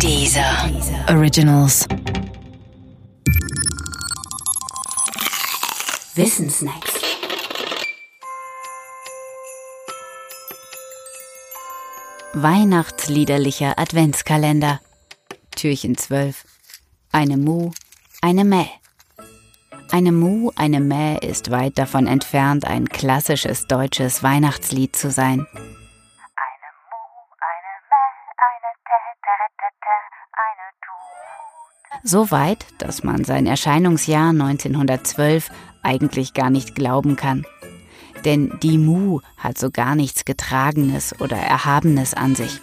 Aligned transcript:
Dieser 0.00 0.70
Originals. 1.08 1.86
Wissensnacks. 6.14 6.92
Weihnachtsliederlicher 12.34 13.78
Adventskalender. 13.78 14.80
Türchen 15.54 15.96
12. 15.96 16.44
Eine 17.12 17.36
Mu, 17.36 17.70
eine 18.20 18.44
Mäh. 18.44 18.66
Eine 19.90 20.12
Mu, 20.12 20.50
eine 20.56 20.80
Mäh 20.80 21.18
ist 21.18 21.50
weit 21.50 21.78
davon 21.78 22.06
entfernt, 22.06 22.66
ein 22.66 22.88
klassisches 22.88 23.66
deutsches 23.66 24.22
Weihnachtslied 24.22 24.96
zu 24.96 25.10
sein. 25.10 25.46
So 32.02 32.30
weit, 32.30 32.66
dass 32.78 33.02
man 33.02 33.24
sein 33.24 33.46
Erscheinungsjahr 33.46 34.30
1912 34.30 35.50
eigentlich 35.82 36.34
gar 36.34 36.50
nicht 36.50 36.74
glauben 36.74 37.16
kann. 37.16 37.46
Denn 38.24 38.58
die 38.62 38.78
Mu 38.78 39.20
hat 39.38 39.58
so 39.58 39.70
gar 39.70 39.94
nichts 39.94 40.24
Getragenes 40.24 41.18
oder 41.20 41.36
Erhabenes 41.36 42.14
an 42.14 42.34
sich. 42.34 42.60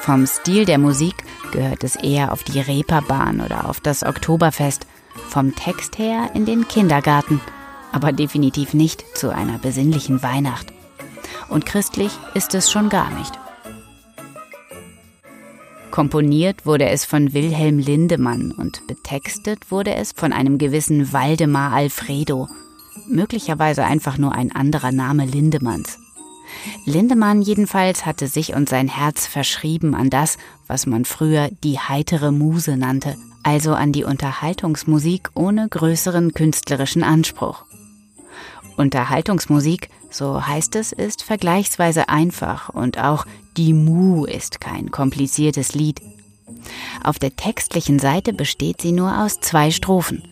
Vom 0.00 0.26
Stil 0.26 0.66
der 0.66 0.78
Musik 0.78 1.24
gehört 1.52 1.84
es 1.84 1.96
eher 1.96 2.32
auf 2.32 2.44
die 2.44 2.60
Reeperbahn 2.60 3.40
oder 3.40 3.68
auf 3.70 3.80
das 3.80 4.02
Oktoberfest, 4.02 4.86
vom 5.30 5.54
Text 5.54 5.98
her 5.98 6.30
in 6.34 6.44
den 6.44 6.68
Kindergarten, 6.68 7.40
aber 7.94 8.12
definitiv 8.12 8.74
nicht 8.74 9.04
zu 9.16 9.32
einer 9.32 9.58
besinnlichen 9.58 10.22
Weihnacht. 10.22 10.72
Und 11.48 11.64
christlich 11.64 12.10
ist 12.34 12.54
es 12.54 12.70
schon 12.70 12.88
gar 12.88 13.10
nicht. 13.10 13.32
Komponiert 15.92 16.66
wurde 16.66 16.88
es 16.88 17.04
von 17.04 17.34
Wilhelm 17.34 17.78
Lindemann 17.78 18.50
und 18.50 18.84
betextet 18.88 19.70
wurde 19.70 19.94
es 19.94 20.10
von 20.10 20.32
einem 20.32 20.58
gewissen 20.58 21.12
Waldemar 21.12 21.72
Alfredo, 21.72 22.48
möglicherweise 23.06 23.84
einfach 23.84 24.18
nur 24.18 24.32
ein 24.32 24.50
anderer 24.50 24.90
Name 24.90 25.24
Lindemanns. 25.24 26.00
Lindemann 26.84 27.42
jedenfalls 27.42 28.06
hatte 28.06 28.26
sich 28.26 28.54
und 28.54 28.68
sein 28.68 28.88
Herz 28.88 29.28
verschrieben 29.28 29.94
an 29.94 30.10
das, 30.10 30.36
was 30.66 30.86
man 30.86 31.04
früher 31.04 31.48
die 31.62 31.78
heitere 31.78 32.32
Muse 32.32 32.76
nannte, 32.76 33.16
also 33.44 33.72
an 33.72 33.92
die 33.92 34.02
Unterhaltungsmusik 34.02 35.30
ohne 35.34 35.68
größeren 35.68 36.34
künstlerischen 36.34 37.04
Anspruch. 37.04 37.64
Unterhaltungsmusik, 38.76 39.88
so 40.10 40.46
heißt 40.46 40.76
es, 40.76 40.92
ist 40.92 41.22
vergleichsweise 41.22 42.08
einfach 42.08 42.68
und 42.68 42.98
auch 42.98 43.26
die 43.56 43.72
Mu 43.72 44.24
ist 44.24 44.60
kein 44.60 44.90
kompliziertes 44.90 45.74
Lied. 45.74 46.00
Auf 47.02 47.18
der 47.18 47.36
textlichen 47.36 47.98
Seite 47.98 48.32
besteht 48.32 48.80
sie 48.80 48.92
nur 48.92 49.22
aus 49.22 49.40
zwei 49.40 49.70
Strophen. 49.70 50.22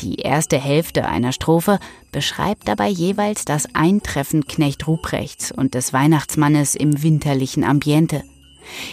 Die 0.00 0.16
erste 0.16 0.58
Hälfte 0.58 1.06
einer 1.08 1.32
Strophe 1.32 1.78
beschreibt 2.12 2.68
dabei 2.68 2.88
jeweils 2.88 3.44
das 3.44 3.74
Eintreffen 3.74 4.46
Knecht 4.46 4.86
Ruprechts 4.86 5.52
und 5.52 5.74
des 5.74 5.92
Weihnachtsmannes 5.92 6.74
im 6.74 7.02
winterlichen 7.02 7.64
Ambiente. 7.64 8.22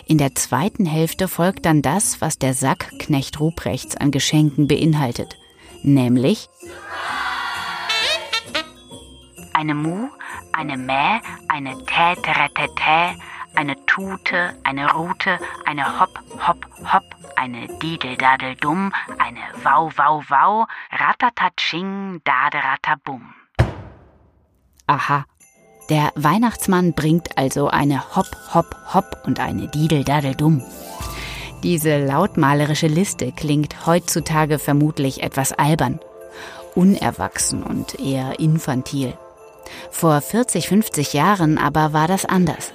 In 0.06 0.18
der 0.18 0.36
zweiten 0.36 0.86
Hälfte 0.86 1.28
folgt 1.28 1.66
dann 1.66 1.82
das, 1.82 2.22
was 2.22 2.38
der 2.38 2.54
Sack 2.54 2.92
Knecht 3.00 3.40
Ruprechts 3.40 3.98
an 3.98 4.12
Geschenken 4.12 4.68
beinhaltet, 4.68 5.38
nämlich 5.82 6.48
eine 9.64 9.76
Mu, 9.76 10.10
eine 10.52 10.76
Mäh, 10.76 11.22
eine 11.48 11.78
Tä, 11.86 12.16
Tä, 12.22 12.50
Tä, 12.76 13.16
eine 13.56 13.76
Tute, 13.86 14.54
eine 14.66 14.92
Rute, 14.92 15.40
eine 15.66 16.02
Hopp, 16.02 16.20
Hopp, 16.46 16.66
Hopp, 16.92 17.04
eine 17.38 17.68
Didel, 17.82 18.18
Dadel, 18.18 18.56
Dumm, 18.56 18.92
eine 19.20 19.40
Wau, 19.64 19.90
Wau, 19.96 20.22
Wau, 20.28 20.66
Ratatatsching, 20.92 22.20
Daderatabum. 22.26 23.34
Aha. 24.88 25.26
Der 25.90 26.12
Weihnachtsmann 26.16 26.92
bringt 26.92 27.38
also 27.38 27.70
eine 27.70 28.16
Hopp, 28.18 28.36
Hopp, 28.54 28.76
Hopp 28.94 29.24
und 29.26 29.40
eine 29.40 29.70
Didel, 29.70 30.04
Dadel, 30.04 30.36
Dumm. 30.36 30.62
Diese 31.64 32.06
lautmalerische 32.06 32.88
Liste 32.88 33.32
klingt 33.32 33.86
heutzutage 33.86 34.60
vermutlich 34.60 35.24
etwas 35.24 35.54
albern, 35.54 36.02
unerwachsen 36.76 37.64
und 37.64 37.98
eher 37.98 38.42
infantil. 38.42 39.14
Vor 39.92 40.22
40, 40.22 40.68
50 40.68 41.14
Jahren 41.14 41.58
aber 41.58 41.94
war 41.94 42.08
das 42.08 42.26
anders. 42.26 42.72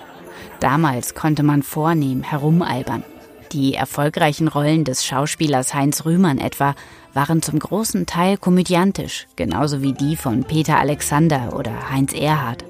Damals 0.61 1.15
konnte 1.15 1.43
man 1.43 1.63
vornehm 1.63 2.23
herumalbern. 2.23 3.05
Die 3.53 3.75
erfolgreichen 3.75 4.49
Rollen 4.49 4.85
des 4.85 5.07
Schauspielers 5.07 5.73
Heinz 5.73 6.05
Rühmann 6.05 6.39
etwa 6.39 6.75
waren 7.15 7.41
zum 7.41 7.59
großen 7.59 8.05
Teil 8.05 8.37
komödiantisch, 8.37 9.27
genauso 9.37 9.81
wie 9.81 9.95
die 9.95 10.17
von 10.17 10.45
Peter 10.45 10.79
Alexander 10.79 11.57
oder 11.57 11.91
Heinz 11.91 12.13
Erhardt. 12.13 12.65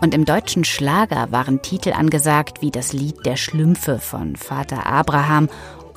Und 0.00 0.14
im 0.14 0.24
deutschen 0.24 0.64
Schlager 0.64 1.30
waren 1.30 1.62
Titel 1.62 1.92
angesagt 1.92 2.60
wie 2.60 2.70
das 2.70 2.92
Lied 2.92 3.24
Der 3.24 3.36
Schlümpfe 3.36 3.98
von 3.98 4.36
Vater 4.36 4.86
Abraham 4.86 5.48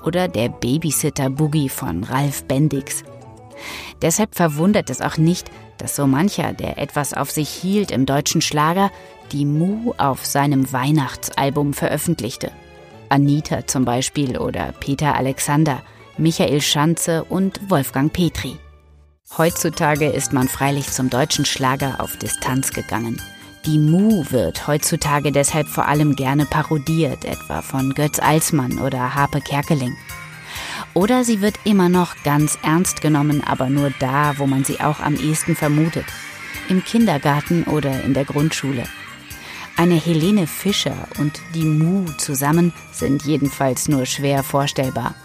oder 0.03 0.27
der 0.27 0.49
Babysitter 0.49 1.29
Boogie 1.29 1.69
von 1.69 2.03
Ralf 2.03 2.43
Bendix. 2.43 3.03
Deshalb 4.01 4.35
verwundert 4.35 4.89
es 4.89 5.01
auch 5.01 5.17
nicht, 5.17 5.49
dass 5.77 5.95
so 5.95 6.07
mancher, 6.07 6.53
der 6.53 6.77
etwas 6.77 7.13
auf 7.13 7.31
sich 7.31 7.49
hielt 7.49 7.91
im 7.91 8.05
deutschen 8.05 8.41
Schlager, 8.41 8.91
die 9.31 9.45
Mu 9.45 9.93
auf 9.97 10.25
seinem 10.25 10.71
Weihnachtsalbum 10.71 11.73
veröffentlichte. 11.73 12.51
Anita 13.09 13.67
zum 13.67 13.85
Beispiel 13.85 14.37
oder 14.37 14.73
Peter 14.79 15.15
Alexander, 15.15 15.81
Michael 16.17 16.61
Schanze 16.61 17.23
und 17.23 17.69
Wolfgang 17.69 18.11
Petri. 18.13 18.57
Heutzutage 19.37 20.07
ist 20.07 20.33
man 20.33 20.47
freilich 20.47 20.91
zum 20.91 21.09
deutschen 21.09 21.45
Schlager 21.45 21.95
auf 21.99 22.17
Distanz 22.17 22.73
gegangen. 22.73 23.21
Die 23.65 23.77
Mu 23.77 24.25
wird 24.29 24.67
heutzutage 24.67 25.31
deshalb 25.31 25.67
vor 25.67 25.87
allem 25.87 26.15
gerne 26.15 26.45
parodiert, 26.45 27.25
etwa 27.25 27.61
von 27.61 27.93
Götz 27.93 28.19
Alsmann 28.19 28.79
oder 28.79 29.15
Harpe 29.15 29.39
Kerkeling. 29.39 29.95
Oder 30.93 31.23
sie 31.23 31.41
wird 31.41 31.59
immer 31.63 31.89
noch 31.89 32.15
ganz 32.23 32.57
ernst 32.63 33.01
genommen, 33.01 33.43
aber 33.43 33.69
nur 33.69 33.91
da, 33.99 34.37
wo 34.37 34.45
man 34.45 34.63
sie 34.63 34.81
auch 34.81 34.99
am 34.99 35.15
ehesten 35.15 35.55
vermutet. 35.55 36.05
Im 36.69 36.83
Kindergarten 36.83 37.63
oder 37.63 38.03
in 38.03 38.13
der 38.13 38.25
Grundschule. 38.25 38.83
Eine 39.77 39.95
Helene 39.95 40.47
Fischer 40.47 41.07
und 41.17 41.41
die 41.55 41.63
Mu 41.63 42.05
zusammen 42.17 42.73
sind 42.91 43.23
jedenfalls 43.23 43.87
nur 43.87 44.05
schwer 44.05 44.43
vorstellbar. 44.43 45.15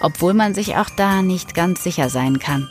Obwohl 0.00 0.34
man 0.34 0.54
sich 0.54 0.76
auch 0.76 0.90
da 0.90 1.22
nicht 1.22 1.54
ganz 1.54 1.84
sicher 1.84 2.08
sein 2.08 2.38
kann. 2.38 2.68